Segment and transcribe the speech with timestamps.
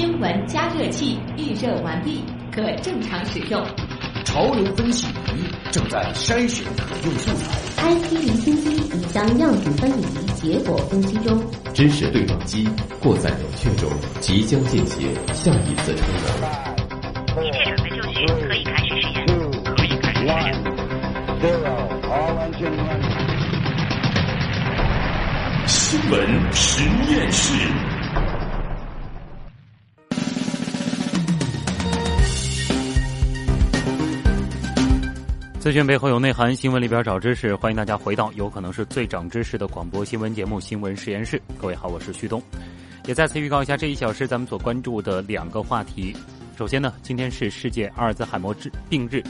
[0.00, 3.62] 新闻加热器预热完毕，可正常使用。
[4.24, 7.54] 潮流分析仪正在筛选可用素材。
[7.82, 10.02] IT 离心机已将样品分离，
[10.36, 11.38] 结果分析中。
[11.74, 12.66] 知识对撞机
[12.98, 17.44] 过在冷却中，即将进行下一次充能。
[17.44, 19.26] 一切准备就绪，可以开始实验。
[19.76, 20.34] 可以开始实验。
[25.66, 27.52] 新闻实验室。
[35.60, 37.54] 资讯背后有内涵，新闻里边找知识。
[37.54, 41.36] 欢迎大家回到有可能是最长知识的广播新闻节目《新闻实验室》。
[41.60, 42.42] 各位好，我是旭东。
[43.04, 46.16] 也再次预告一下这一小时咱们所关注的两个话题。
[46.56, 48.56] 首先呢，今天是世界阿尔兹海默
[48.88, 49.22] 病日。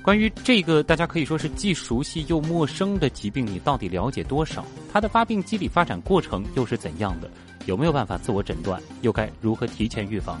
[0.00, 4.64] 关于这个大家可以说是既熟悉又陌生的疾病，你到底了解多少？
[4.90, 7.30] 它的发病机理、发展过程又是怎样的？
[7.66, 8.80] 有没有办法自我诊断？
[9.02, 10.40] 又该如何提前预防？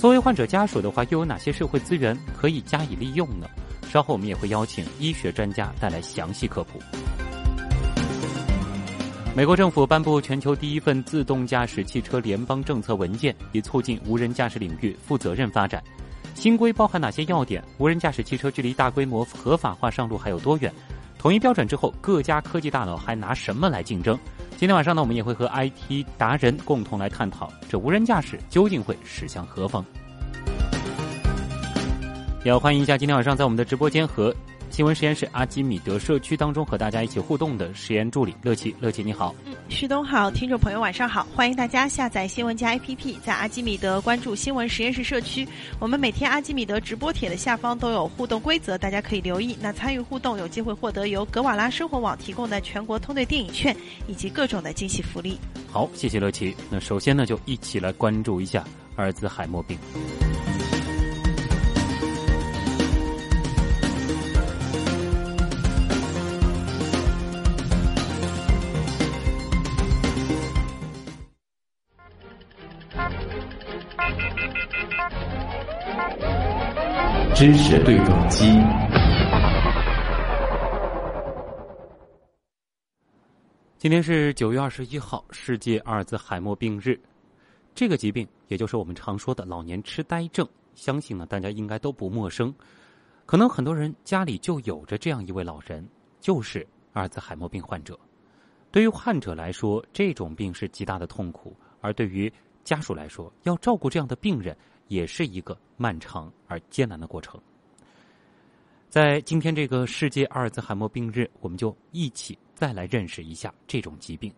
[0.00, 3.46] 作为患者家属的话，又有哪些社会资源可以加以利用呢？
[3.88, 6.80] 稍后我们也会邀请医学专家带来详细科普。
[9.34, 15.82] 美国政府颁布全球第一份自动驾驶汽车联邦政策文件，以促进无人驾驶领域负责任发展。
[16.34, 17.62] 新规包含哪些要点？
[17.78, 20.72] 无人驾驶汽车距离大规模合法化上路还有多远？
[21.18, 24.18] 统一标准之后，各家科技大佬还拿什么来竞争？
[24.56, 29.84] 今天晚上呢，我们也会和 IT 达人共同来探讨，这无人驾驶究竟会驶向何方？
[32.46, 34.32] 也要欢迎一下今天晚上在我们的直播间和
[34.70, 45.44] 新闻实验室阿基米德社区当中和大家一起互动的实验助理乐奇，乐奇你好，嗯，旭东好，听众朋友晚上好，欢迎大家下载新闻加 APP，在阿基米德关注新闻实验室社区，
[45.80, 49.58] 我们每天阿基米德直播帖的下方都有互动规则，大家可以留意。
[49.60, 55.36] 那参与互动有机会获得由格瓦拉生活网提供的全国通兑电影券以及各种的惊喜福利。
[55.68, 56.54] 好，谢谢乐奇。
[56.70, 58.62] 那首先呢，就一起来关注一下
[58.94, 59.76] 阿尔兹海默病。
[77.36, 78.46] 知识对撞机。
[83.76, 86.98] 今天是九月二十一号，世界阿尔兹海默病日。
[87.74, 92.54] 这个疾病，也就是我们常说的老年痴呆症，相信呢大家应该都不陌生。
[93.26, 95.86] 可能很多人家里就有着这样一位老人，
[96.18, 98.00] 就是阿尔兹海默病患者。
[98.70, 102.32] 对于患者来说，这种病是极大的痛苦；而对于
[102.64, 104.56] 家属来说，要照顾这样的病人。
[104.88, 107.40] 也是一个漫长而艰难的过程。
[108.88, 114.32] 在今天这个世界阿尔兹海默病日，我们就一起再来认识一下这种疾病，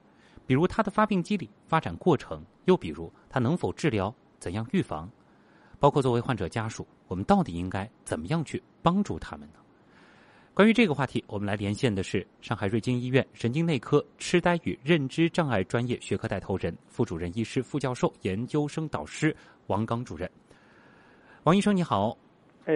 [0.46, 5.08] 比如它的发病机理、发展过程，又比如它能否治疗、怎样预防，
[5.78, 9.54] 包括作为患者家属，我们到底应该怎么样去帮助他们呢？
[10.54, 19.36] 关于这个话题，我们来连线的是上海瑞金医院神经内科痴呆与认知障碍专业学科带头人、副主任医师、副教授、研究生导师
[19.68, 20.28] 王刚主任。
[21.44, 22.16] 王医生你好，
[22.66, 22.74] 呃，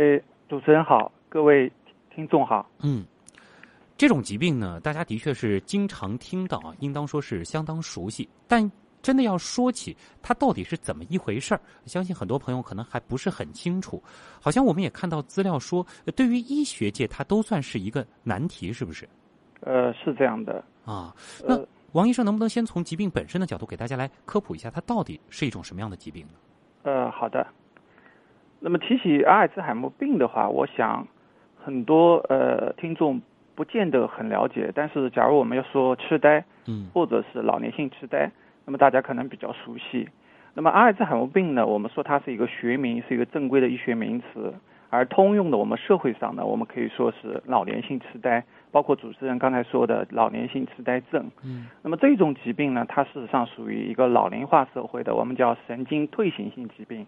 [0.48, 1.70] 主持人好，各位
[2.14, 2.70] 听众好。
[2.80, 3.04] 嗯，
[3.98, 8.28] 这种疾病呢，大家的确是经常听到啊，应当说是相当熟悉。
[8.46, 8.70] 但
[9.02, 14.00] 真的要说起它到底是怎么一回事儿，相信很多朋友可能还不是很清楚。
[14.40, 19.08] 好像我们也看到资料说，对于医学界它都算是一个难题，是不是？
[19.60, 21.14] 呃，是这样的啊。
[21.44, 21.58] 那
[21.92, 26.34] 王医生能不能先从疾病本身的角度给大家来科普一下，它到底是一种什么样的疾病呢？
[26.82, 27.46] 呃，好的。
[28.60, 31.06] 那么提起阿尔兹海默病的话，我想
[31.62, 33.20] 很多呃听众
[33.54, 34.70] 不见得很了解。
[34.74, 38.30] 但是假如我们要说痴呆，嗯，或者是老年性痴呆，
[38.64, 40.08] 那么大家可能比较熟悉。
[40.54, 44.54] 那么阿尔兹海默病呢，我们说它是一个学名，是一个正规的医学名词。
[44.92, 51.30] 而通用的我们社会上呢，我们可以说是老年性痴呆，包括主持人刚才说的老年性痴呆症。
[51.42, 57.06] 嗯，那么这种疾病呢，它事实上属于一个老龄化社会的，我们叫神经退行性疾病。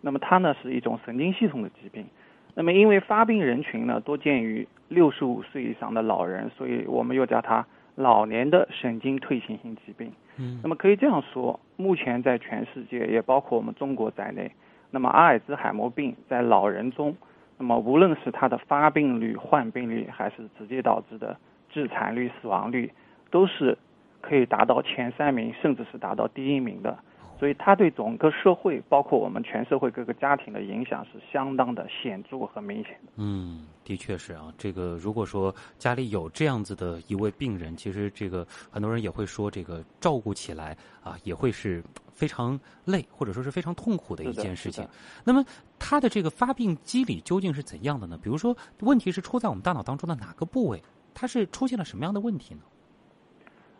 [0.00, 2.06] 那么它呢是一种神经系统的疾病，
[2.54, 7.66] 那么因为发病人群呢多见于六十五岁以上的老人，所以我们又叫它
[7.96, 10.12] 老年的神经退行性疾病。
[10.36, 14.52] 嗯，那么可以这样说，目前在全世界，也包括我们中国在内，
[14.90, 17.16] 那么阿尔兹海默病在老人中，
[17.58, 21.36] 那么无论是它的发病率、患病率，还是直接导致的
[21.70, 22.92] 致残率、死亡率，
[23.30, 23.76] 都是
[24.20, 26.98] 可以达到前三名，甚至是达到第一名的。
[27.44, 33.12] 所以它对整个社会，包括我们全社会各个家庭的影响是相当的显著和明显的。
[33.16, 34.50] 嗯，的确是啊。
[34.56, 44.82] 这个如果说家里有这样子的一位病人，其实这个很多人也会说，这个照顾起来啊也会是非常累，或者说是非常痛苦的一件事情。
[45.22, 45.44] 那么
[45.78, 48.18] 他的这个发病机理究竟是怎样的呢？
[48.22, 50.82] 比如说，问题是出在我们大脑当中的哪个部位？
[51.12, 52.62] 它是出现了什么样的问题呢？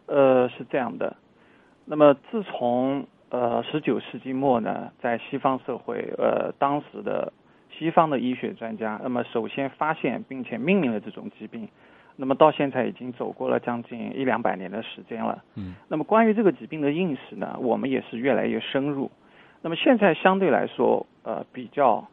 [0.04, 1.16] 呃，是这样的。
[1.86, 7.32] 那么自从呃十九世纪末呢，在西方社会，呃当时的
[7.76, 11.68] 西方的医学专家，那么首先发现并且命名了这种疾病，
[12.14, 15.42] 那么到现在已经走过了将近一两百年的时间了。
[15.56, 15.74] 嗯。
[15.88, 19.10] 那么关于这个疾病的认识呢，我们也是越来越深入。
[19.62, 22.06] 那么现在相对来说，呃比较。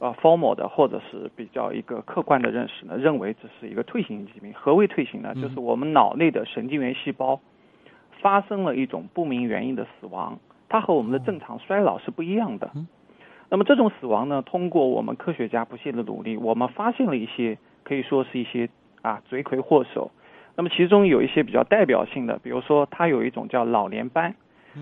[0.00, 4.52] 呃，formal 的或者是比较一个客观的认识呢，认为这是一个退行性疾病。
[4.52, 5.32] 何为退行呢？
[5.36, 7.40] 就是我们脑内的神经元细胞
[8.20, 10.38] 发生了一种不明原因的死亡，
[10.74, 12.68] 它和我们的正常衰老是不一样的。
[13.48, 18.68] 那么这种死亡呢，通过我们科学家不懈的努力，我们发现了一些可以说是一些
[19.00, 20.10] 啊罪魁祸首。
[20.56, 24.34] 那么其中有一些比较代表性的，比如说它有一种叫老年斑。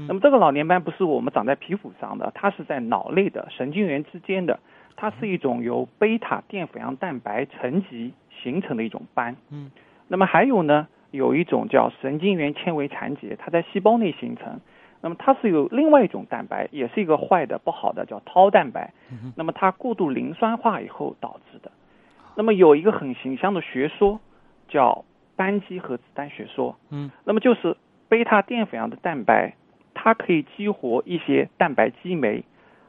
[0.09, 4.61] 那么这个老年斑不是我们长在皮肤上的，它是在脑内的神经元之间的。
[4.97, 9.37] 它是一种由贝塔淀粉样蛋白沉积形成的一种斑。
[9.50, 9.71] 嗯，
[10.09, 14.59] 那么还有呢，有一种叫神经元纤维残结，它在细胞内形成。
[15.02, 18.94] 那么它是有另外一种蛋白，也是一个坏的、不好的，叫涛蛋白。
[19.37, 21.70] 那么它过度磷酸化以后导致的。
[22.37, 24.20] 那么有一个很形象的学说，
[24.69, 25.04] 叫
[25.37, 26.76] 斑基和子弹学说。
[26.90, 27.76] 嗯，那么就是
[28.08, 29.54] 贝塔淀粉样的蛋白，
[29.93, 32.44] 它可以激活一些蛋白激酶。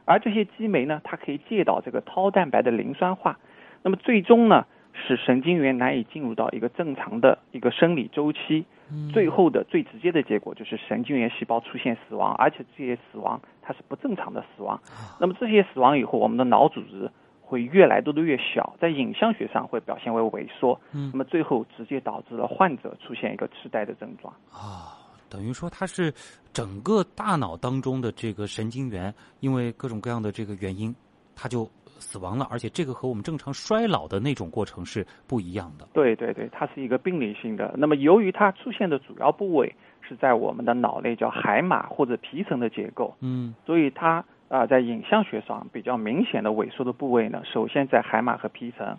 [0.06, 3.38] 而这些激酶呢，它可以介导这个涛蛋白的磷酸化，
[3.82, 8.64] 那么最终呢，使神经元难以进入到一个正常的一个生理周期，
[9.12, 14.80] 最后的最直接的结果就是神经元细胞出现死亡，而且这些死亡它是不正常的死亡。
[15.20, 17.10] 那么这些死亡以后，我们的脑组织
[17.42, 24.32] 会越来越多越小，在影像学上会表现为萎缩，那么最后直接导致了患者出现一个痴呆的症状。
[24.50, 25.00] 啊。
[25.30, 26.14] 等于说，它是
[26.52, 30.94] 整个大脑当中的这个神经元，因为各种各样的这个原因，
[31.34, 31.68] 它就
[31.98, 32.46] 死亡了。
[32.50, 35.86] 而且这个和我们正常衰老的那种过程是不一样的。
[35.92, 37.74] 对对对，它是一个病理性的。
[37.76, 43.14] 那么由于它出现的主要部位是在我们的脑内，叫海马或者皮层的结构。
[43.20, 43.54] 嗯。
[43.64, 48.96] 所以它啊，在影像学上比较明显的萎缩的部位呢，首先在海马和皮层。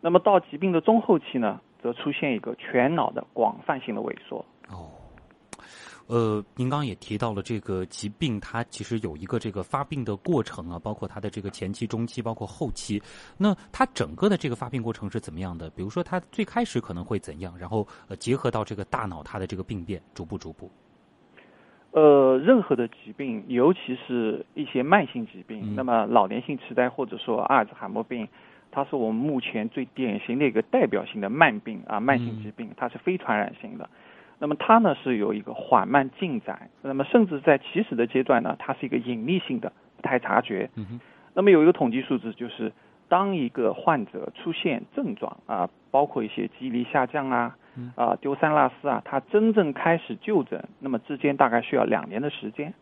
[0.00, 4.44] 那么到疾病的中后期呢，则出现一个全脑的广泛性的萎缩。
[6.06, 6.16] 哦。
[6.16, 13.02] 呃，您刚刚也提到了这个疾病，它其实有一个这个发病的过程啊，包括它的这个前期、中期，包括后期。
[13.36, 15.68] 那它整个的这个发病过程是怎么样的？
[15.70, 17.56] 比如说，它最开始可能会怎样？
[17.58, 20.70] 然后呃，结合到这个大脑它的这个病变，逐步逐步。
[21.92, 28.28] 呃，任何的疾病，尤其是一些慢性疾病，那么老年性痴呆或者说阿尔兹海默病，
[28.70, 33.88] 它是我们目前最典型的一个代表性的慢病啊，慢性疾病，它是非传染性的。
[34.38, 40.70] 那么它呢是有一个缓慢进展，那么甚至在起始的阶段呢，它是一个隐匿性的，不太察觉。
[40.76, 41.00] 嗯
[41.34, 42.72] 那么有一个统计数字，就是
[43.08, 47.56] 当一个患者出现症状啊，包括一些记忆力下降啊，
[47.94, 52.72] 啊丢三落四啊，他真正开始就诊，那么之间大概需要两年的时间。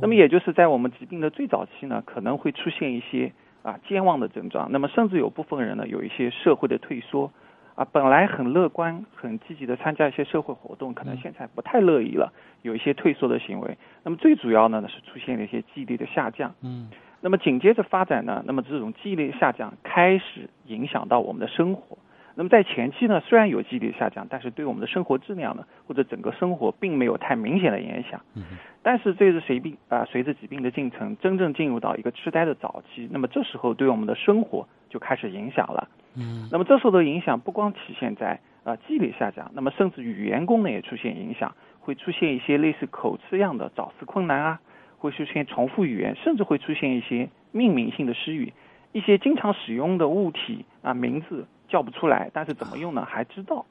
[0.00, 3.32] 那么也就是在我们疾病的最早期呢，可能会出现一些
[3.62, 7.30] 啊健忘的症状，那么甚至有部分人呢有一些社会的退缩。
[7.74, 12.32] 啊，本来很乐观、很积极的参加一些社会活动，可能现在不太乐意了，
[12.62, 13.76] 有一些退缩的行为。
[14.04, 16.54] 那么最主要呢，是出现了一些记忆力的下降。
[16.62, 16.88] 嗯。
[17.20, 21.96] 那么紧接着发展呢，那么这种记忆力下降开始影响到我们的生活。
[22.36, 28.20] 那么在前期呢，虽然有记忆力下降，但是对我们的生活质量呢，或者整个生活并没有太明显的影响。
[28.34, 28.42] 嗯。
[28.82, 35.88] 但是这是随病啊，随着疾病的进程，真正进入到一个痴呆的早期，那么这时候对我们的生活就开始影响了。
[36.16, 44.60] 嗯，那么这时候的影响不光体现在啊记忆力下降，那么甚至语言功能也出现影响，会出现一些类似口吃样的找词困难啊，
[44.98, 48.52] 会出现重复语言，甚至会出现一些命名性的失语，
[48.92, 53.66] 一些经常使用的物体啊名字叫不出来，但是怎么用呢还知道。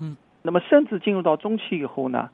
[0.00, 2.28] 嗯，那么甚至进入到中期以后呢，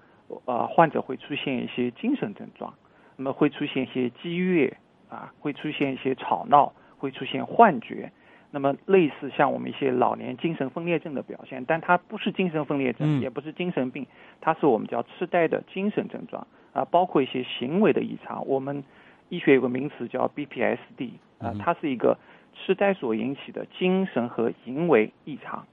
[0.44, 2.74] 呃患者会出现一些精神症状，
[3.16, 4.76] 那么会出现一些激越
[5.08, 8.10] 啊，会出现一些吵闹，会出现幻觉。
[8.54, 14.06] 那么类似像我们一些老年精神分裂症的表现，但它不是精神分裂症，也不是精神病，
[14.40, 18.46] 它是我们叫痴呆的精神症状啊，包括一些行为的异常。
[18.46, 18.84] 我们
[19.28, 22.16] 医学有个名词叫 BPSD 啊，它是一个
[22.54, 25.66] 痴呆所引起的精神和行为异常。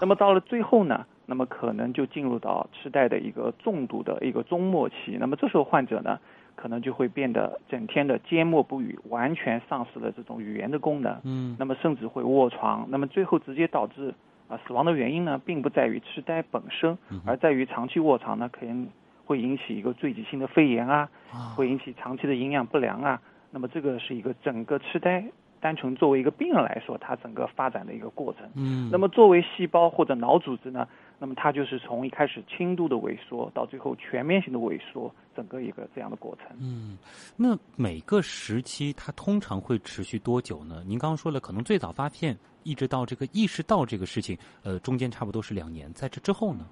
[0.00, 5.16] 那么到了最后呢，那么可能就进入到痴呆的一个重度的一个终末期。
[5.20, 6.18] 那么这时候患者呢，
[6.56, 11.20] 可能就会变得整天的缄默不语，完全丧失了这种语言的功能。
[11.22, 14.12] 嗯那么甚至会卧床，那么最后直接导致
[14.48, 18.88] 啊死亡的原因呢，并不在于痴呆本身，嗯而在于长期卧床呢，可能
[19.24, 23.20] 会引起一个坠积性的肺炎啊，啊会引起长期的营养不良啊。
[23.50, 25.24] 那么这个是一个整个痴呆，
[25.60, 28.48] 单纯作为一个病人来说，它整个发展的一个过程。
[28.54, 30.86] 嗯，那么作为细胞或者脑组织呢，
[31.18, 36.56] 那么它就是从一开始轻度的萎缩，到最后全面性的萎缩，整个一个这样的过程。
[36.60, 36.96] 嗯，
[37.36, 40.82] 那每个时期它通常会持续多久呢？
[40.86, 46.66] 您刚刚说了，可能最早发现一直到这个意识到这个事情，呃，中间差不多是两年，在这之后呢？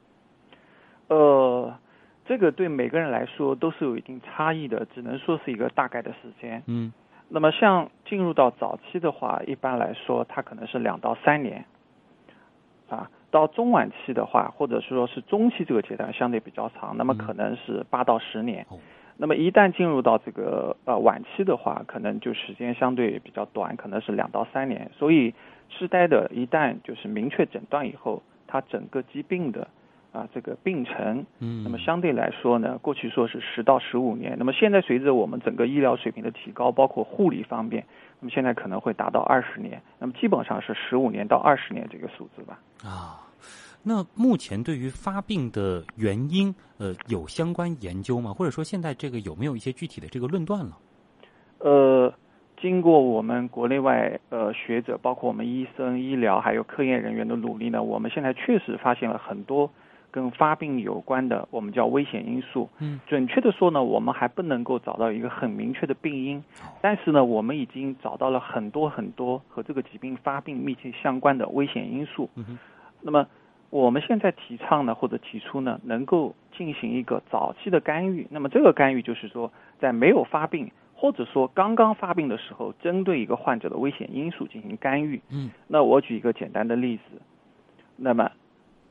[1.09, 1.75] 呃，
[2.25, 6.62] 这个对每个人来说都是有一定差异的，只能说是一个大概的时间。
[6.67, 6.91] 嗯
[7.28, 11.64] 那么像进入到早期的话，一般来说它可能是两到三年，
[12.88, 18.66] 啊，到中晚期的话，或者是说是中期这个阶段相对比较长，那么嗯可能是八到十年。
[18.69, 18.78] 哦
[19.16, 24.90] 那么一旦进入到这个呃晚期的话，可能就时间相对比较短，可能是两到三年。
[24.99, 25.33] 所以
[25.69, 29.69] 痴呆的，一旦就是明确诊断以后，它整个疾病的
[30.14, 37.85] 啊这个病程嗯，那么相对来说呢，过去说是十到十五年，那么现在随着我们整个医疗水平的提高，包括护理方面，
[38.21, 42.59] 那么现在可能会达到二十年，那么基本上是十五年到二十年这个数字吧。
[42.83, 43.21] 啊。
[43.87, 48.33] 那目前对于发病的原因，呃，有相关研究吗？
[48.33, 50.78] 或者说现在这个有没有一些具体的这个论断了？
[51.59, 52.11] 呃，
[52.59, 59.71] 经过我们国内外呃学者，包括我们医生、医疗还有科研人员的努力呢，我们现在确实发现了很多
[60.14, 62.68] 跟发病有关的，我们叫危险因素。
[62.78, 66.44] 嗯，准确的说呢，我们还不能够找到一个很明确的病因，
[66.80, 72.30] 但是呢，我们已经找到了很多很多和这个疾病发病密切相关的危险因素。
[72.37, 72.59] 嗯哼
[73.02, 73.26] 那么
[73.71, 78.25] 我们现在提倡呢，或者提出呢，能够进行一个早期的干预。
[78.30, 85.21] 那么这个干预就是说，在没有发病或者说刚刚发病的时候，针对一个患者的危险因素进行干预。
[85.28, 87.21] 嗯那我举一个简单的例子，
[87.97, 88.30] 那么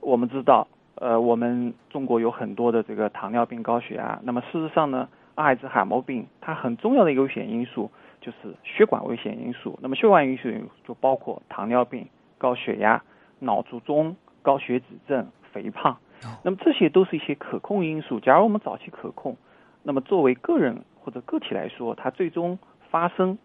[0.01, 4.19] 我们知道，呃，我们中国有很多的这个糖尿病、高血压。
[4.23, 7.89] 那么事实上呢，阿尔兹海默病它很重要的一个危险因素
[8.21, 9.77] 就是血管危险因素。
[9.81, 10.49] 那么血管因素
[10.85, 12.07] 就包括糖尿病、
[12.37, 13.01] 高血压、
[13.39, 15.97] 脑卒中、高血脂症、肥胖。
[16.41, 18.19] 那么这些都是一些可控因素。
[18.19, 19.35] 假如我们早期可控，
[19.81, 22.57] 那么作为个人或者个体来说，它最终
[22.89, 23.37] 发生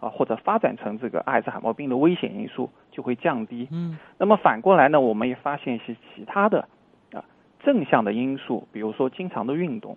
[0.00, 3.68] 啊或者发展成这个阿尔兹海默病的危险因素就会降低。
[3.70, 6.68] 嗯那么反过来呢，我们也发现一些其他的啊
[7.60, 9.96] 正向的因素，比如说经常的运动、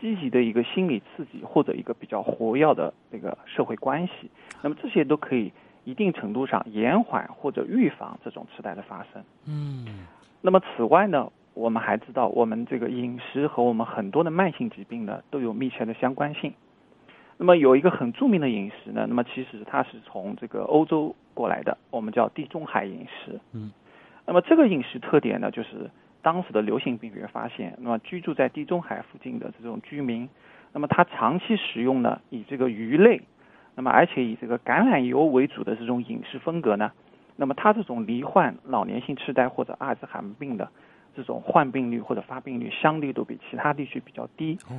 [0.00, 4.30] 积极的一个心理刺激，或者一个比较活跃的这个社会关系，
[4.62, 5.52] 那么这些都可以
[5.84, 9.22] 一定程度上延缓或者预防这种痴呆的发生。
[9.46, 10.06] 嗯
[10.42, 16.52] 那么此外呢，我们还知道，我们这个饮食和我们很多的慢性疾病呢都有密切的相关性。
[17.38, 23.40] 那么有一个很著名的饮食呢，那么其实它是从这个欧洲过来的，我们叫地中海饮食。
[23.52, 23.70] 嗯，
[24.26, 25.90] 那么这个饮食特点呢，就是
[26.26, 30.28] 当时的流行病学发现，那么居住在地中海附近的这种居民，
[30.72, 33.22] 那么他长期食用呢以这个鱼类，
[33.76, 36.90] 那么而且以这个橄榄油为主的这种饮食风格呢，
[37.36, 40.68] 那么他这种罹患老年性痴呆或者阿尔兹海默病的
[41.14, 44.58] 这种患病率或者发病率相对都比其他地区比较低。
[44.68, 44.74] 哦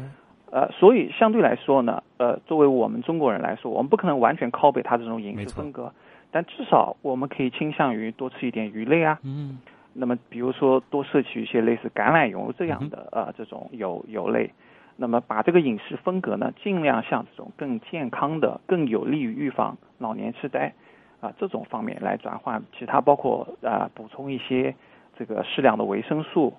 [0.52, 5.94] 呃，所以相对来说呢，呃，作为我们中国人来说，我们不可能完全 copy 他这种饮食风格，
[6.32, 9.60] 但至少我们可以倾向于多吃一点鱼类啊，嗯
[10.00, 14.52] 那么比如说多摄取一些类似橄榄油这样的呃这种油油类，
[14.96, 20.74] 那么把这个饮食风格呢，尽量向这种更健康的、更有利于预防老年痴呆
[21.20, 24.76] 啊、这种方面来转换，其他包括啊、补充一些
[25.18, 26.54] 这个适量的维生素。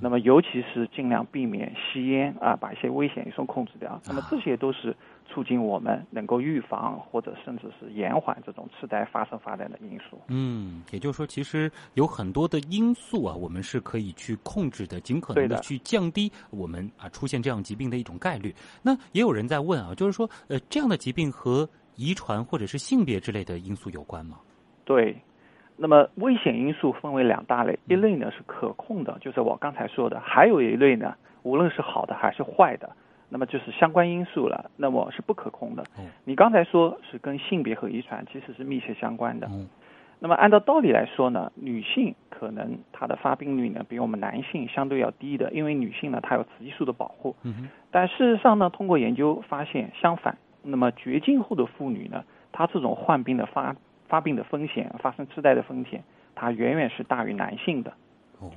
[0.00, 4.00] 那么，尤其是尽量避免吸烟啊，把一些危险因素控制掉。
[4.06, 4.96] 那么这些都是
[5.26, 10.20] 促进我们能够预防或者甚至是延缓这种痴呆发生发展的因素。
[10.28, 18.54] 嗯，也就是说，其实有很多的因素啊，我们是可以去控制的，尽可能的去降低我们啊出现这样疾病的一种概率。
[18.82, 24.38] 那也有人在问啊，就是说，呃，这样的疾病和遗传或者是性别之类的因素有关吗？
[24.84, 25.16] 对，
[25.82, 31.12] 那么危险因素分为两大类，一类呢是可控的，就是我刚才说的，还有一类呢，
[31.42, 32.88] 无论是好的还是坏的，
[33.28, 36.06] 那么就是相关因素了，那么是不可控的哦。
[36.24, 39.48] 你刚才说是跟性别和遗传其实是密切相关的。
[39.50, 39.68] 嗯
[40.24, 47.34] 那么按照道理来说呢，女性可能她的发病率呢比我们男性相对要低的，因为女性呢她有雌激素的保护。
[47.42, 52.22] 嗯但事实上呢，通过研究发现，相反，那么绝经后的妇女呢，
[52.52, 53.74] 她这种患病的发
[54.12, 56.04] 发病的风险、发生痴呆的风险，
[56.34, 57.90] 它远远是大于男性的。
[58.40, 58.50] 哦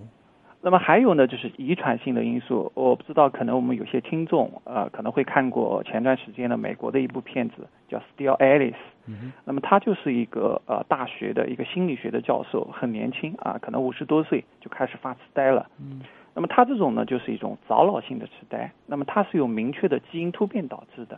[0.61, 2.71] 那么还有呢，就是遗传性的因素。
[2.73, 8.71] 我不知道，可能我们有些听众呃可能会看过前段时间的美国的一部片子，叫《Still Alice》。
[9.05, 15.69] 嗯那么他就是一个呃大学的一个心理学的教授，很年轻啊，可能五十多岁就开始发痴呆了。
[15.79, 16.01] 嗯
[16.33, 18.69] 那么他这种呢，就是一种早老性的痴呆。
[18.87, 21.17] 那么它是有明确的基因突变导致的。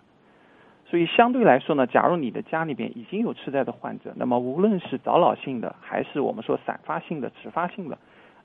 [0.89, 7.98] 所以相对来说呢，假如你的家里边已经有痴呆的患者，那么无论是早老性的，还是我们说散发性的、迟发性的，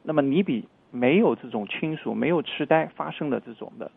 [0.02, 3.90] 那么你比没有这种亲属没有痴呆发生的这种的，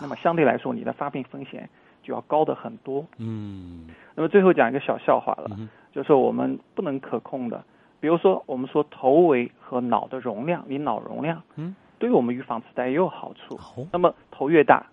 [0.00, 1.68] 那么相对来说你的发病风险
[2.02, 3.04] 就要高的很多。
[3.18, 7.64] 嗯那么最后讲一个小笑话了，嗯就是我们不能可控的，
[7.98, 13.56] 比如说我们说头围和脑的容量，你脑容量，嗯，对于我们预防痴呆也有好处。
[13.56, 14.86] 好那么头越大，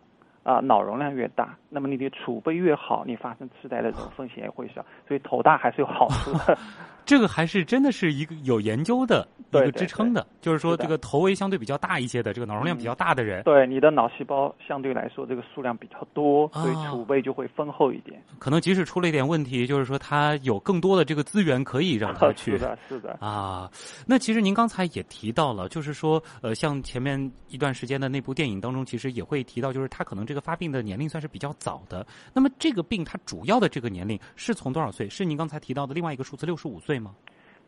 [0.44, 4.84] 啊、脑容量越大，那么你的储备越好，你发生痴呆的这种风险也会小。
[5.06, 6.58] 所以头大还是有好处的。
[7.06, 18.20] 这个还是真的是一个有研究的一个支撑的，就是说这个头围相对比较大一些的，这个脑容量比较大的人，对，你的脑细胞相对来说这个数量比较多，所以啊储备就会丰厚一点。
[18.40, 23.16] 可能即使出了一点问题，就是说他有更多的这个资源可以让他去 是的，是的。
[23.22, 23.70] 啊，
[24.08, 32.06] 那其实您刚才也提到了，就是说，呃，像前面一段时间的那部电影当中，其实也会提到，就是他可能这个发病的年龄算是比较早的。
[32.36, 35.10] 那么这个病它主要的这个年龄是从多少岁？
[35.10, 37.16] 是您刚才提到的另外一个数字六十五岁吗？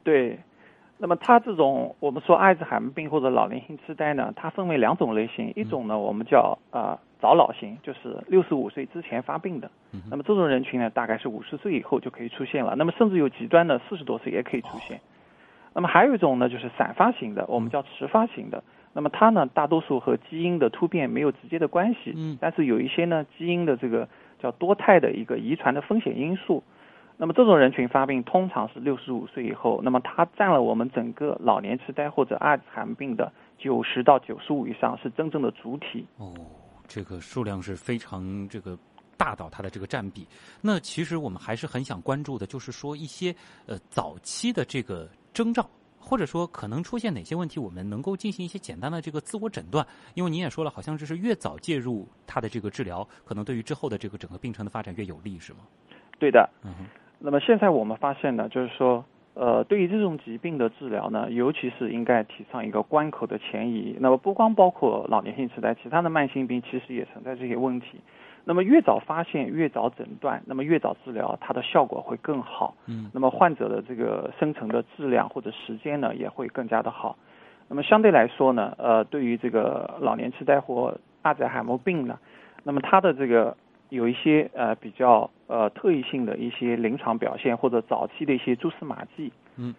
[0.04, 0.40] 对，
[1.00, 15.02] 那么它这种我们说阿尔兹海默病或者老年性痴呆呢，它分为两种类型，一种呢我们叫呃早老型，就是六十五岁之前发病的，嗯那么这种人群呢大概是五十岁以后就可以出现了，那么甚至有极端的四十多岁也可以出现。
[15.74, 18.64] 那么还有一种呢就是散发型的，我们叫迟发型的。
[18.94, 24.08] 那么它呢，大多数和基因的突变没有直接的关系，嗯但是有一些呢，基因的这个
[24.42, 26.64] 叫多肽的一个遗传的风险因素。
[27.20, 36.06] 那么这种人群发病通常是六十五岁以后，那么它占了我们整个老年痴呆或者阿尔茨海默病的九十到九十五以上，是真正的主体。
[36.18, 36.34] 哦，
[36.88, 38.78] 这个数量是非常这个
[39.18, 40.28] 大到它的这个占比。
[40.62, 45.68] 那其实我们还是很想关注的，就是说一些呃早期的这个征兆。
[46.00, 49.86] 或者说，可能出现哪些问题，我们能够进行一些简单的这个自我诊断。
[50.14, 55.60] 因为您也说了，好像就是越早介入它的这个治疗，可能对于之后的这个整个病程的发展越有利，是吗？
[56.20, 56.50] 对的。
[56.64, 56.86] 嗯哼，
[57.20, 59.04] 那么现在我们发现呢，就是说，
[59.40, 63.96] 呃，对于这种疾病的治疗呢，尤其是应该提倡一个关口的前移。
[64.00, 68.02] 那么不光包括老年性痴呆，其他的慢性病其实也存在这些问题。
[68.46, 72.74] 那么越早发现、越早诊断，那么越早治疗，它的效果会更好。
[72.88, 77.16] 嗯那么患者的这个生成的质量或者时间呢，也会更加的好。
[77.68, 82.18] 那么相对来说呢，呃，对于这个老年痴呆或阿兹海默病呢，
[82.64, 83.56] 那么它的这个
[83.90, 89.32] 有一些呃比较呃特异性的一些临床表现或者早期的一些蛛丝马迹。
[89.56, 89.74] 嗯。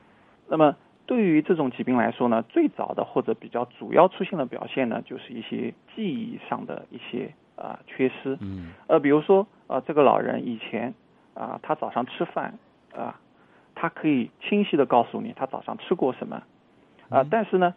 [0.49, 0.75] 那么
[1.07, 8.37] 对于这种疾病来说呢，最早的或者比较主要出现的表现呢，就是一些记忆上的一些啊、缺失。
[8.41, 10.95] 嗯呃，比如说呃，这个老人以前
[11.35, 12.59] 啊、他早上吃饭
[12.95, 13.21] 啊、
[13.75, 16.37] 他可以清晰的告诉你他早上吃过什么
[17.11, 17.75] 啊、嗯但是呢，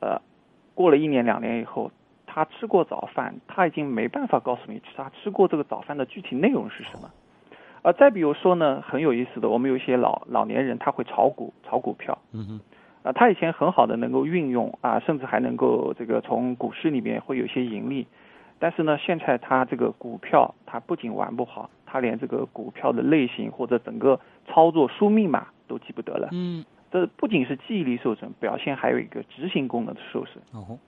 [0.00, 0.20] 呃，
[0.74, 1.90] 过了一年两年以后，
[2.32, 7.10] 他吃过早饭，他已经没办法告诉你他吃过这个早饭的具体内容是什么。
[7.82, 12.60] 呃，再比如说呢，很有意思的，我们有一些老老年人他会炒股、炒股票，嗯哼
[13.02, 18.06] 啊，他以前很好的能够运用啊，甚至还能够这个从股市里面会有一些盈利，
[18.60, 26.28] 但是呢，现在他这个股票他不仅玩不好，他连这个股票的类型或者整个操作输密码都记不得了。
[26.30, 30.42] 嗯这不仅是记忆力受损，表现还有一个执行功能的受损。
[30.52, 30.78] 哦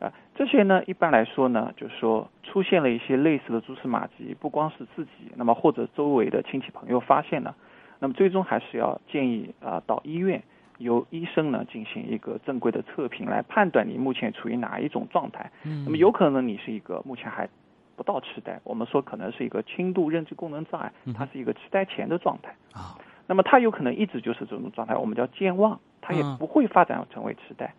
[0.00, 7.54] 啊，这些呢，一般来说呢，就是说出现了一些类似的蛛丝马迹，不光是自己，那么或者周围的亲戚朋友发现了，
[7.98, 10.42] 那么最终还是要建议啊到医院
[10.78, 15.50] 由医生呢进行一个正规的测评，来判断你目前处于哪一种状态。
[15.64, 17.48] 嗯那么有可能你是一个目前还
[17.94, 22.54] 不到痴呆，我们说可能是一个轻度认知功能障碍嗯，它是一个痴呆前的状态。
[22.72, 27.70] 啊那么它有可能一直就是这种状态，我们叫健忘，它也嗯不会发展成为痴呆哦。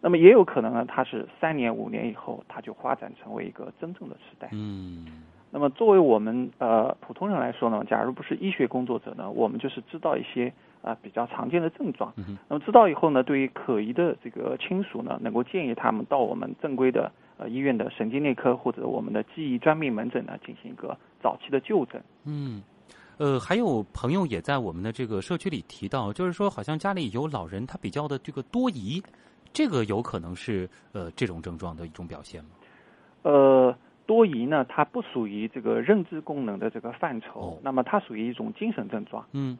[0.00, 4.48] 那么也有可能呢，它是三年五年以后，它就发展成为一个真正的痴呆。
[4.52, 5.06] 嗯
[5.50, 10.48] 那么作为我们呃普通人来说呢，假如不是医学工作者呢，我们就是知道一些
[10.82, 12.12] 啊、呃比较常见的症状。
[12.16, 22.02] 嗯那么知道以后呢，对于可疑的这个亲属呢，能够建议他们到我们正规的呃医院的神经内科或者我们的记忆专病门诊呢，进行一个早期的就诊。
[22.24, 22.62] 嗯。
[23.18, 29.02] 呃，还有朋友也在我们的这个社区里提到，就是说，好像家里有老人，他比较的这个多疑，
[29.56, 32.50] 这个有可能是呃这种症状的一种表现吗？
[33.22, 39.24] 呃，多疑呢，它不属于这个认知功能的这个范畴，哦那么它属于一种精神症状。
[39.32, 39.56] 嗯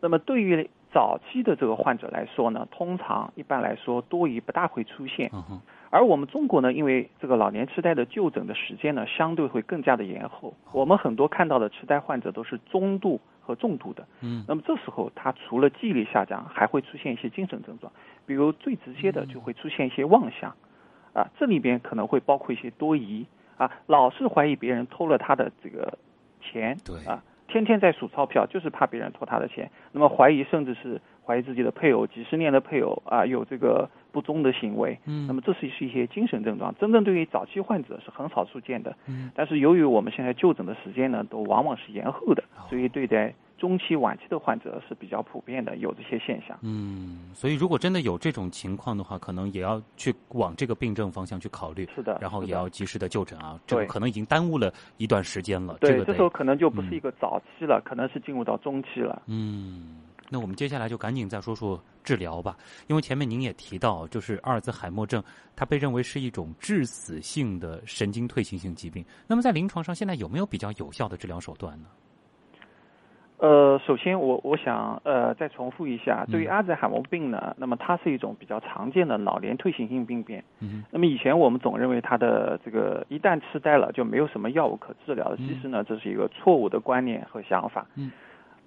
[0.00, 5.28] 那么对于早期的这个患者来说呢，通常一般来说多疑不大会出现。
[5.32, 10.54] 嗯哼，而我们中国呢，因为这个老年痴呆的就诊的时间呢，相对会更加的延后。
[10.70, 14.06] 我们很多看到的痴呆患者都是中度和重度的。
[14.20, 14.44] 嗯。
[14.48, 17.92] 那么这时候他除了记忆力下降，还会出现一些精神症状，
[18.24, 20.54] 比如最直接的就会出现一些妄想，
[21.12, 23.26] 啊，这里边可能会包括一些多疑。
[23.58, 25.96] 啊，老是怀疑别人偷了他的这个
[26.40, 26.96] 钱，对。
[27.06, 29.70] 啊，天天在数钞票，就是怕别人偷他的钱。
[29.92, 34.96] 那么怀疑甚至是怀疑自己的配偶，几十年的配偶啊有这个不忠的行为。
[35.06, 38.94] 嗯那么这是是一些精神症状，真正对于早期患者是很少出现的。
[39.06, 46.58] 嗯但是由于我们现在就诊的时间呢，都往往是延后的哦，所以对待中期、晚期的患者是比较普遍的，有这些现象。
[46.62, 51.88] 嗯，所以如果真的有这种情况的话，可能也要去往这个病症方向去考虑。
[51.94, 55.76] 是的然后也要及时的就诊啊，这可能已经耽误了一段时间了。
[55.80, 59.22] 对，这个这时候可能就不嗯是一个早期了，可能是进入到中期了。
[59.28, 59.98] 嗯，
[60.32, 65.22] 那我们接下来就赶紧再说说治疗吧，因为前面您也提到，就是阿尔兹海默症，
[65.54, 69.04] 它被认为是一种致死性的神经退行性疾病。
[69.26, 71.88] 那么在临床上，现在有没有比较有效的治疗手段呢？
[73.36, 80.42] 呃，首先我我想呃再重复一下，对于嗯阿兹海默病呢，那么它是一种比较常见的老年退行性病变。
[80.60, 87.84] 嗯那么以前我们总认为它的这个一旦痴呆了就没有什么药物可治疗其实呢这是一个错误的观念和想法。
[87.96, 88.12] 嗯。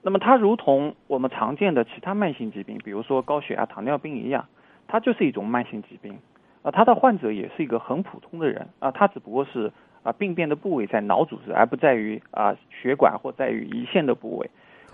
[0.06, 4.46] 那么它如同我们常见的其他慢性疾病，比如说高血压、糖尿病一样，
[4.88, 6.20] 它就是一种慢性疾病。
[6.62, 9.72] 啊，它的患者也是一个很普通的人啊，他只不过是
[10.04, 14.48] 啊病变的部位在脑组织，而不在于啊血管或在于胰腺的部位。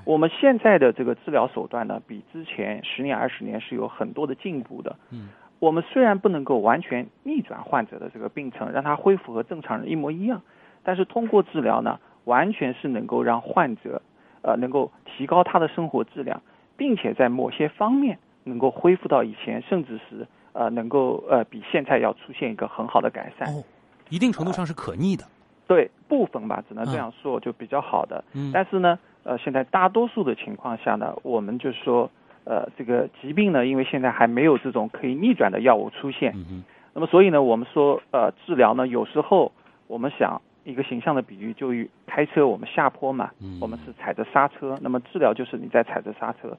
[0.06, 4.95] 我们现在的这个治疗手段呢，比之前十年、二十年是有很多的进步的。
[5.12, 5.28] 嗯，
[5.60, 10.41] 我们虽然不能够完全逆转患者的这个病程，让他恢复和正常人一模一样，
[10.84, 14.02] 但是通过治疗呢，完全是能够让患者
[14.41, 16.41] 呃能够提高他的生活质量，
[16.78, 23.54] 并且在某些方面能够恢复到以前，甚至是呃能够呃比现在要出现一个很好的改善。
[23.54, 23.63] 哦，
[24.10, 25.24] 一定程度上是可逆的。
[25.67, 28.24] 对部分吧，只能这样说，就比较好的。
[28.34, 32.10] 嗯但是呢，呃，现在大多数的情况下呢，我们就说，
[32.43, 39.54] 呃，这个疾病呢，因为现在还没有这种可以逆转的药物出现，嗯哼，那么所以呢，我们说，呃，治疗呢，有时候
[39.88, 46.58] 我们想一个形象的比喻，就与开车我们下坡嘛嗯，我们是踩着刹车，那么治疗就是你在踩着刹车，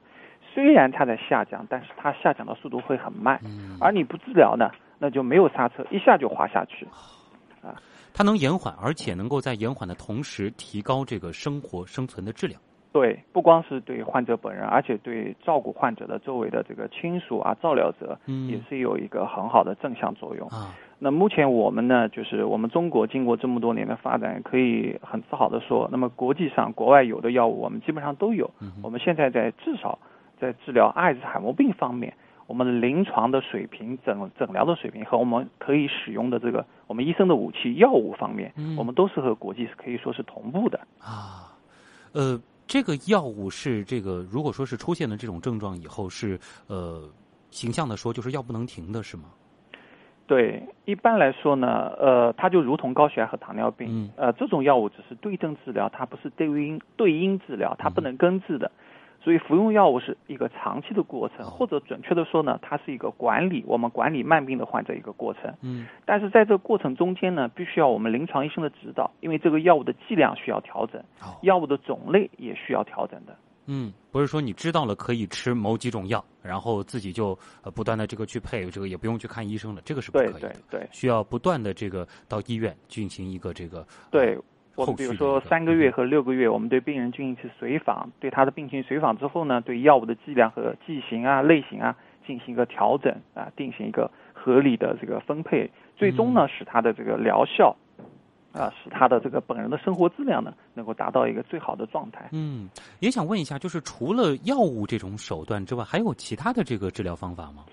[0.54, 6.86] 虽然它在下降，但是它下降的速度会很慢，嗯，而你不治疗呢，那就没有刹车，一下就滑下去。
[7.62, 7.80] 啊
[8.14, 12.60] 它能延缓，而且能够在延缓的同时提高这个生活生存的质量。
[12.92, 20.46] 对，不光是对患者本人，而且对照顾患者的周围的这个亲属啊、照料者，嗯也是有一个很好的正向作用。
[20.48, 28.50] 啊，那目前我们呢，就是我们中国经过这么多年的发展，可以很自豪的说，那么国际上国外有的药物我们基本上都有。
[28.60, 29.98] 嗯我们现在在至少
[30.38, 32.12] 在治疗阿尔兹海默病方面，
[32.46, 40.78] 我们的临床的水平、诊诊疗的水平和我们可以使用的这个我们医生的武器药物方面，嗯我们都是和国际是可以说是同步的。
[41.00, 41.56] 啊，
[42.12, 42.38] 呃，
[42.72, 47.06] 这个药物是这个，如果说是出现了这种症状以后，是呃，
[47.50, 49.24] 形象的说就是药不能停的，是吗？
[50.26, 58.72] 对，一般来说呢，呃，它就如同高血压和糖尿病，嗯呃，这种药物只是对症治疗，它不是对应对因治疗，它不能根治的。
[59.22, 65.54] 所以服用药物是一个长期的过程，或者准确的说呢，它是一个管理我们管理慢病的患者一个过程。
[65.62, 73.36] 嗯但是在这个过程中间呢，必须要我们临床医生的指导，因为这个药物的剂量需要调整，哦药物的种类也需要调整的。
[73.66, 80.40] 嗯，不是说你知道了可以吃某几种药，然后自己就呃不断的这个去配，这个也不用去看医生了，这个是不可以的。
[80.40, 84.42] 对对需要不断的这个到医院进行一个这个对呃，
[84.74, 91.94] 我们比如说三个月和六个月，我们对病人进行一次随访，对他的病情随访之后呢，对药物的剂量和剂型啊、类型啊
[92.26, 97.76] 进行一个调整啊，进行一个合理的这个分配，最终呢，使他的这个疗效
[98.52, 102.28] 啊，使他的这个本人的生活质量呢，能够达到一个最好的状态。
[102.32, 102.68] 嗯，
[103.00, 107.64] 也想问一下，就是除了药物这种手段之外，还有其他的这个治疗方法吗？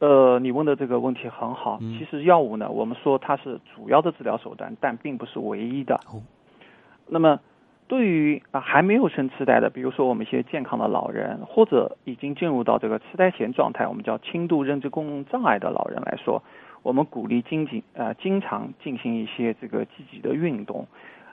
[0.00, 1.78] 呃，你问的这个问题很好。
[1.80, 5.94] 嗯其实药物呢，我们说它是主要的治疗手段，但并不是唯一的。
[6.12, 6.20] 哦
[7.08, 7.40] 那么，
[7.88, 16.42] 对于啊还没有生痴呆的，比如说我们一些健康的老人，或者已经进入到这个痴呆前状态，我们叫轻度认知功能障碍的老人来说，
[16.82, 20.86] 我们鼓励经济呃经常进行一些这个积极的运动。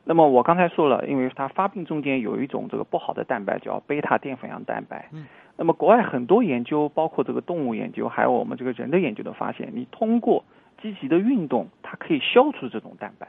[0.05, 5.08] 那么我刚才说了，因为它发病中间有一种这个不好的蛋白叫贝塔淀粉样蛋白。
[5.12, 5.27] 嗯。
[5.55, 10.43] 那么国外很多研究，包括这个动物研究，还有我们这个人的研究都发现，你通过
[10.82, 13.27] 积极的运动，它可以消除这种蛋白。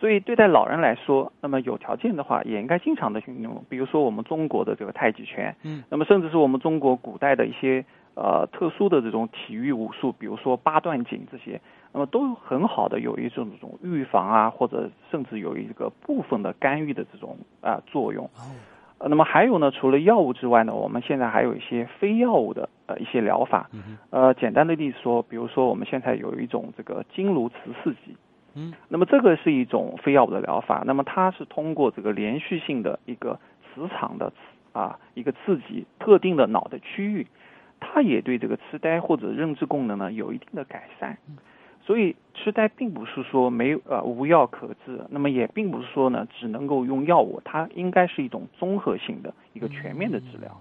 [0.00, 7.84] 所以对待老人来说，那么有条件的话，也应该经常的运动，比如说我们中国的这个太极拳，嗯，那么甚至是我们中国古代的一些
[8.14, 11.60] 呃特殊的这种体育武术，比如说八段锦这些，
[11.92, 18.24] 那么都很好的有一种这种预防啊，或者甚至有一个部分的干预的这种啊、作用。
[18.26, 18.54] 哦，
[18.98, 23.68] 呃，那么还有呢，除了药物之外呢，我们现在还有一些非药物的呃一些疗法。
[23.72, 28.16] 嗯，呃，简单的例子说，比如说我们现在有一种这个经颅磁刺激，
[28.54, 34.32] 嗯，那么这个是一种非药物的疗法，那么它是通过这个连续性的一个磁场的
[34.72, 37.26] 啊一个刺激特定的脑的区域，
[37.78, 41.18] 它也对这个痴呆或者认知功能呢有一定的改善。
[41.80, 50.60] 所以痴呆并不是说没有呃无药可治，那么也并不是说呢只能够用药物，它应该是一种综合性的一个全面的治疗。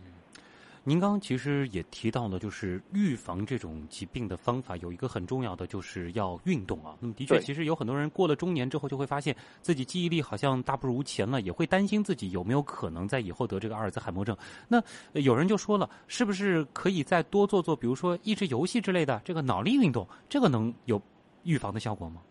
[0.88, 6.96] 您刚刚其实也提到了，就是预防这种疾病的方法有一个很重要的，就是要运动啊。
[7.02, 14.34] 那么的确，其实有很多人过了中年之后，就会发现自己记忆力好像大不如前了，也会担心自己有没有可能在以后得这个阿尔兹海默症。
[14.70, 21.02] 那呃有人就说了，是不是可以再多做做，比如说益智游戏之类的这个脑力运动，这个能有
[21.44, 22.22] 预防的效果吗？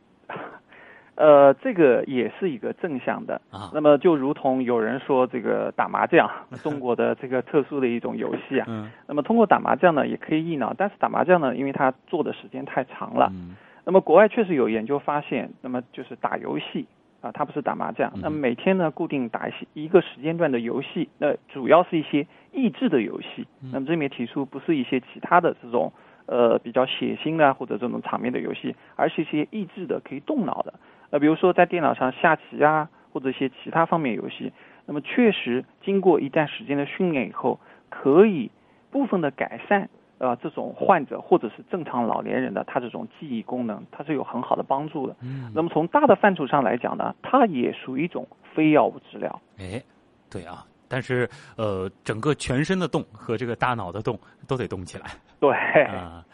[1.16, 3.40] 呃，这个也是一个正向的。
[3.50, 6.30] 啊，那么就如同有人说这个打麻将，
[6.62, 8.66] 中国的这个特殊的一种游戏啊。
[8.68, 13.28] 嗯那么通过打麻将呢，也可以益脑，但是打麻将呢，因为它做的时间太长了。
[13.32, 13.56] 嗯
[13.88, 16.86] 那么国外确实有研究发现，那么就是打游戏
[17.20, 18.10] 啊，它不是打麻将。
[18.16, 23.46] 嗯那么每天呢，固定打一些一个时间段的游戏，那主要是一些益智的游戏。
[23.62, 25.92] 嗯那么这里面提出不是一些其他的这种
[26.26, 30.74] 呃比较血腥的或者这种场面的游戏，而是一些益智的可以动脑的。
[31.10, 34.52] 呃，比如说在电脑上下棋啊，或者一些其他方面游戏。
[34.86, 37.58] 那么确实经过一段时间的训练以后，
[37.90, 38.50] 可以
[38.90, 39.88] 部分的改善。
[40.18, 45.14] 呃，这种患者或者是正常老年人的他这种记忆功能，它是有很好的帮助的。
[45.20, 49.42] 嗯，那么从大的范畴上来讲呢，它也属于一种非药物治疗。
[49.58, 49.82] 哎，
[50.30, 55.10] 对啊，但是呃，整个全身的动和这个大脑的动都得动起来。
[55.38, 55.50] 对，
[55.84, 56.24] 啊，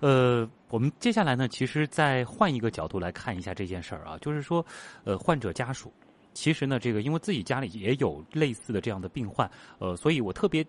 [0.00, 4.64] 呃，我们接下来呢，其实再换一个角度来看一下这件事儿啊，就是说，
[5.04, 5.92] 呃，患者家属，
[6.34, 10.64] 其实呢，这个因为自己家里也有类似的这样的病患，呃，所以我特别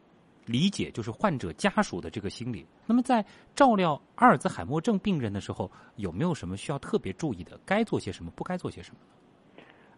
[0.45, 2.65] 理解就是患者家属的这个心理。
[2.85, 3.23] 那么在
[3.53, 7.59] 照料阿尔兹海默症病人的时候，有没有什么需要特别注意的？
[7.65, 8.31] 该做些什么？
[8.35, 8.99] 不该做些什么？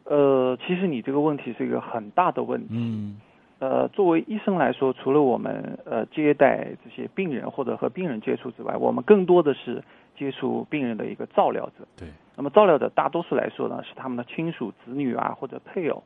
[0.06, 2.68] 呃，其实你这个问题是一个很大的问题。
[2.72, 3.22] 嗯
[3.64, 9.82] 呃，作为医生来说，除了我们呃接待这些病人或者和病人接触之外，我们更多的是
[10.18, 11.88] 接触病人的一个照料者。
[11.96, 12.10] 对。
[12.36, 16.04] 那么照料者大多数来说呢，是他们的亲属、子女啊或者配偶。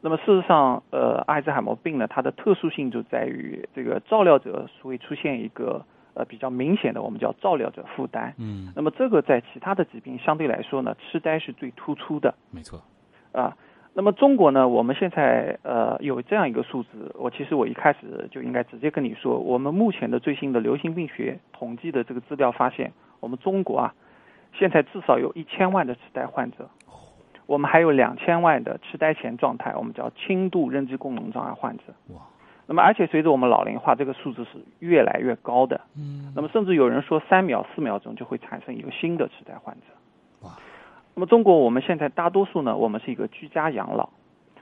[0.00, 8.32] 那么事实上，呃，阿尔兹海默病呢，它的特殊性就在于这个照料者会出现一个呃比较明显的，我们叫照料者负担。
[8.38, 12.34] 嗯，那么这个在其他的疾病相对来说呢，痴呆是最突出的。
[12.50, 12.80] 没错。
[13.32, 13.54] 啊。
[13.98, 23.94] 那么中国呢，我们现在呃有这样一个数字，我其实我一开始就应该直接跟你说，我们目前的最新的流行病学统计的这个资料发现，我们中国啊，
[24.52, 26.68] 现在至少有一千万的痴呆患者，
[27.46, 31.84] 我们还有两千万的痴呆前状态，我们叫轻度认知功能障碍患者。
[32.08, 32.20] 哇。
[32.66, 35.80] 那么而且随着我们老龄化，这个数字是越来越高的。
[35.96, 36.34] 嗯。
[36.36, 39.86] 那么甚至有人说，三秒、四秒钟就会产生一个新的痴呆患者。
[41.16, 41.18] 哇。
[41.18, 44.10] 那么中国我们现在大多数呢，我们是一个居家养老，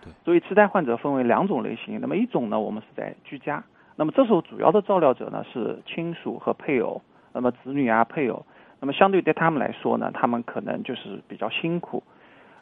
[0.01, 2.01] 对，所以痴呆患者分为两种类型。
[2.01, 3.65] 那么一种呢，我们是在居家，
[3.97, 8.47] 那么这时候主要的照料者呢是亲属和配偶，那么子女啊、配偶，
[8.81, 12.03] 那么相对对他们来说呢，他们可能就是比较辛苦，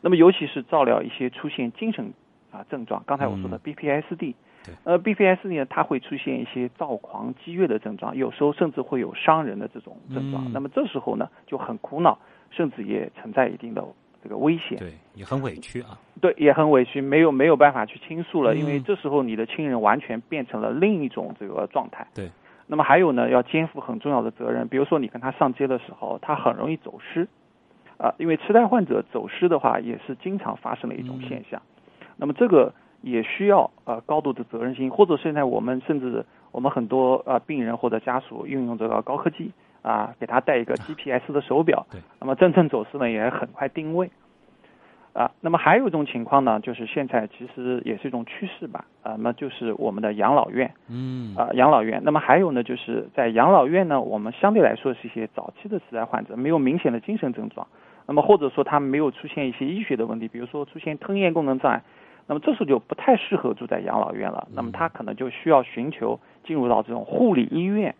[0.00, 2.14] 那么尤其是照料一些出现精神
[2.50, 12.18] 啊症状，刚才我说的 BPSD，、对，呃 BPSD 呢，它会出现一些躁狂、激越的症状，有时候甚至会有伤人的这种症状，嗯那么这时候呢就很苦恼。
[12.52, 13.84] 甚至也存在一定的
[14.22, 15.98] 这个危险，对，也很委屈啊。
[16.20, 22.06] 对，也很委屈，没有没有办法去倾诉了，嗯因为这时候你的亲人完全变成了另一种这个状态。
[22.14, 22.30] 对。
[22.68, 27.26] 那么还有呢，要肩负很重要的责任，比如说你跟他上街的时候，他很容易走失，
[27.98, 31.60] 啊，因为痴呆患者走失的话，也是经常发生的一种现象。
[32.00, 39.50] 嗯、那么这个也需要呃高度的责任心，或者现在我们甚至我们很多呃病人或者家属运用这个高科技。
[39.82, 44.10] 啊，给他带一个 GPS 的手表，对，那么真正走失呢也很快定位。
[45.12, 52.00] 啊，那么还有一种情况呢，就是现在其实也是一种趋势吧，啊，那么就是我们的养老院，嗯，啊，养老院。
[52.02, 57.66] 那么还有呢，就是在养老院呢，我们相对来说是一些早期的痴呆患者，没有明显的精神症状，
[58.06, 61.82] 那么或者说他没有出现一些医学的问题，比如说出现吞咽功能障碍，
[62.26, 67.94] 那么这时候就不太适合住在养老院了，那么他可能就需要寻求进入到这种护理医院。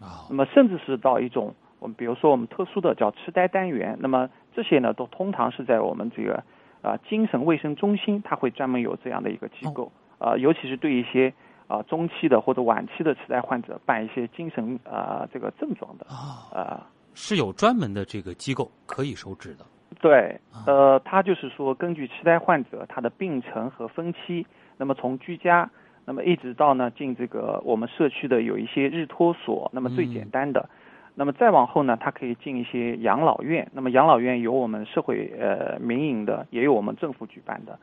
[0.00, 6.42] 啊，那么甚至是到一种我们比如说我们特殊的叫痴呆单元，那么这些呢都通常是在我们这个
[6.80, 11.32] 啊、精神卫生中心，它会专门有这样的一个机构，啊、尤其是对一些
[11.66, 16.86] 啊、中期的或者晚期的痴呆患者办一些精神啊、这个症状的啊，啊。
[17.14, 19.66] 是有专门的这个机构可以收治的。
[20.00, 25.68] 对啊，呃，他就是说，根据痴呆患者他的病程和分期，那么从居家，
[26.08, 30.70] 那么一直到呢进这个我们社区的有一些日托所，那么最嗯简单的，
[31.14, 37.78] 那么再往后呢，它可以进一些养老院，那么养老院有我们社会呃民营的，也有我们政府举办的。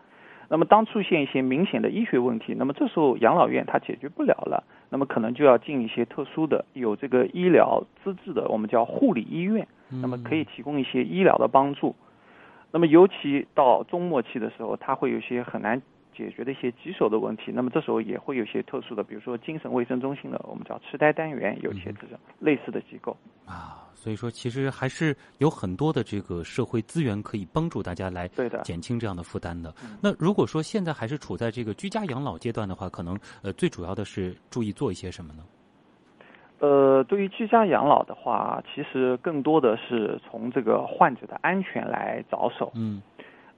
[0.49, 9.67] 那么当出现一些明显的医学问题，那么这时候养老院它解决不了了，那么可能就要进一些特殊的有这个医疗资质的，我们叫护理医院。
[10.01, 11.95] 那么可以提供一些医疗的帮助。
[12.71, 15.81] 那么尤其到中末期的时候，它会有些很难
[16.15, 17.51] 解决的一些棘手的问题。
[17.51, 23.15] 那么这时候也会有一些特殊的，比如说精神卫生中心的，我们叫痴呆单元，有些这种类似的机构。
[23.45, 29.69] 啊，所以说其实还是有很多的这个社会资源可以帮助大家来对的减轻这样的负担的。
[29.83, 35.43] 嗯那如果说现在还是处在这个居家养老阶段的话，可能呃最主要的是注意做一些什么呢？
[36.59, 42.71] 呃，对于居家养老的话，其实更多的是从这个患者的安全来着手。
[42.75, 43.01] 嗯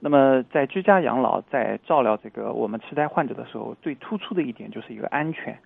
[0.00, 5.58] 那么在居家养老，在照料这个我们痴呆患者的时候，最突出的一点就是一个安全。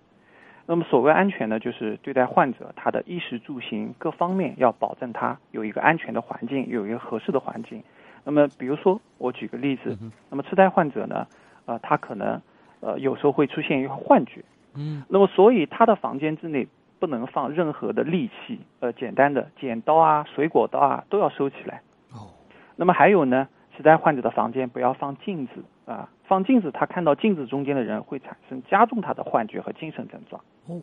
[0.65, 7.83] 那么所谓安全呢，就是对待患者他的衣食住行各方面要保证他有一个安全的环境，有一个合适的环境。
[8.23, 9.97] 那么比如说，我举个例子
[10.29, 11.27] 那么痴呆患者呢，
[11.65, 12.41] 呃，他可能
[12.79, 14.41] 呃有时候会出现一个幻觉，
[14.75, 16.65] 嗯那么所以他的房间之内
[16.97, 21.81] 不能放任何的利器，呃，简单的剪刀啊、水果刀啊都要收起来。
[22.13, 22.31] 哦
[22.77, 30.41] 那么还有呢，痴呆患者的房间不要放镜子啊，放镜子他看到镜子中间的人会产生加重他的幻觉和精神症状。
[30.67, 30.81] 哦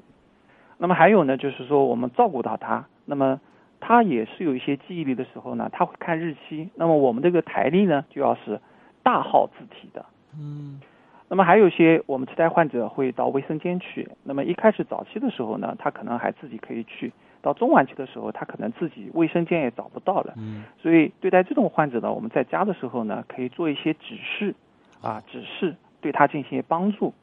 [0.79, 3.39] 那么还有呢，就是说我们照顾到他，那么
[3.81, 6.71] 他也是有一些记忆力的时候呢，他会看日期。
[6.75, 8.59] 那么我们这个台历呢，就要是
[9.03, 10.07] 大号字体的。
[10.35, 10.81] 嗯
[11.29, 14.09] 那么还有一些我们痴呆患者会到卫生间去。
[14.25, 17.11] 那么一开始早期的时候呢，他可能还自己可以去；
[17.43, 20.35] 到中晚期的时候，他可能自己卫生间也找不到了。
[20.37, 24.55] 嗯所以对待这种患者呢，我们在家的时候呢，可以做一些指示
[25.01, 27.15] 啊，指示对他进行帮助。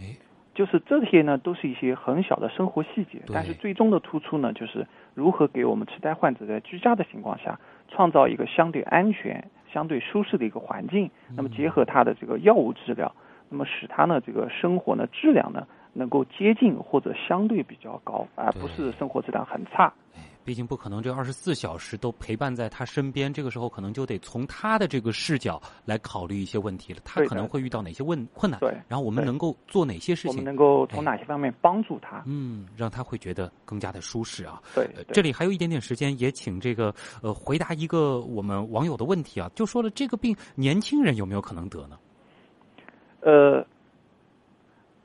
[0.00, 0.16] 哎
[0.54, 11.08] 就是这些呢，都是一些很小的生活细节，对但是最终的突出呢，就是如何给我们痴呆患者在居家的情况下，创造一个相对安全、相对舒适的一个环境。
[11.36, 13.14] 那么结合他的这个药物治疗，
[13.48, 15.64] 那么使他呢这个生活呢质量呢
[15.98, 19.92] 能够接近或者相对比较高，而不是生活质量很差。
[20.14, 27.00] 哎，毕竟不可能这二十四小时都陪伴在他身边，这个时候可能就得从他的这个视角来考虑一些问题了。
[27.04, 28.60] 他可能会遇到哪些问困难？
[28.60, 30.30] 对然后我们能够做哪些事情？
[30.30, 32.22] 我们能够从哪些方面帮助他？
[32.26, 34.62] 嗯，让他会觉得更加的舒适啊。
[34.74, 41.98] 对呃，对这里还有一点点时间，也请这个呃回答一个我们网友的问题啊，就说了这个病年轻人有没有可能得呢？
[43.20, 43.66] 呃，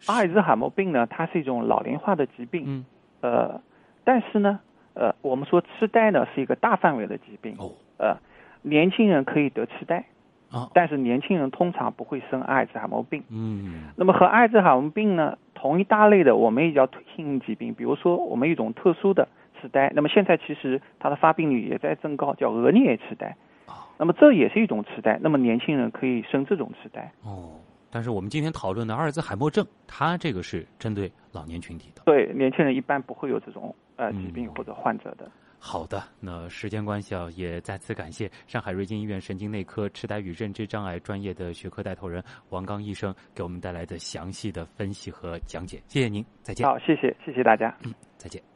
[0.07, 2.63] 阿尔兹海默病呢，它是一种老龄化的疾病。
[2.65, 2.85] 嗯，
[3.21, 3.61] 呃，
[4.03, 4.59] 但是呢，
[4.93, 7.55] 呃，我们说痴呆呢是一个大范围的疾病。
[7.57, 8.17] 哦，呃，
[8.61, 10.05] 年轻人可以得痴呆，
[10.51, 13.23] 啊，但是年轻人通常不会生阿尔兹海默病。
[13.29, 19.27] 嗯那么和阿尔兹海默病呢同一大类的，我们也叫退行性疾病，比如说我们一种特殊的
[19.61, 23.35] 痴呆，那么现在其实它的发病率也在增高，叫额颞痴呆。
[23.65, 27.11] 啊那么这也是一种痴呆，那么年轻人可以生这种痴呆。
[27.23, 27.51] 哦，
[27.93, 32.01] 但是我们今天讨论的阿尔兹海默症，它这个是针对老年群体的。
[32.05, 35.29] 对，年轻人一般不会有这种呃嗯疾病或者患者的。
[35.59, 46.67] 好的，那时间关系啊，也再次感谢上海瑞金医院神经内科痴呆与认知障碍专业的学科带头人王刚医生给我们带来的详细的分析和讲解，谢谢您，再见。
[46.67, 47.73] 好，谢谢，谢谢大家。
[47.85, 48.52] 嗯再见。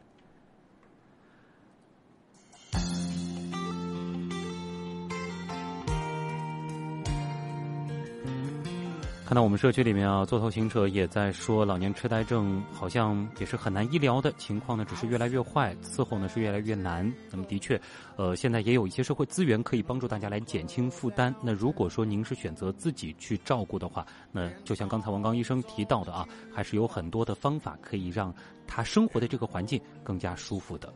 [9.28, 17.14] 看到我们社区里面啊，座头行者也在说，老年痴呆症好像也是很难医疗的情况呢，只是越来越坏，伺候呢是越来越难。
[17.30, 17.78] 那么的确，
[18.16, 21.36] 呃，现在也有一些社会资源可以帮助大家来减轻负担。
[21.42, 28.34] 那如果说您是选择自己去照顾的话，那就像刚才王刚医生提到的啊，还是有很多的方法可以让
[28.66, 30.94] 他生活的这个环境更加舒服的。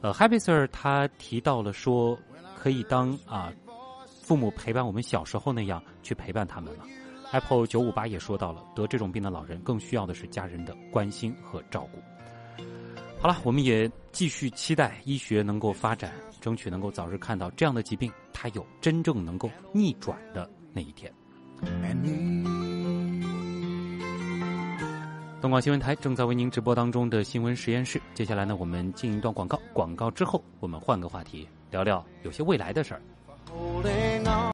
[0.00, 2.18] 呃，Happy Sir 他提到了说，
[2.56, 3.52] 可以当啊
[4.22, 6.86] 父母陪伴我们小时候那样去陪伴他们了。
[7.30, 11.98] Apple 九五八也说到了，得这种病的老人更需要的是家人的关心和照顾。
[13.20, 21.12] 好了，我们也继续期待医学能够发展，争取能够早日看到这样的疾病，它有真正能够逆转的那一天。
[25.40, 33.02] 东广新闻台正在为您直播当中的新闻实验室，接下来呢，我们进一段广告，广告之后我们换个话题，聊聊有些未来的事儿。